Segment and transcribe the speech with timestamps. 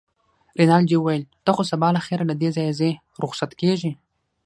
[0.59, 2.91] رینالډي وویل: ته خو سبا له خیره له دې ځایه ځې،
[3.23, 3.91] رخصت کېږې.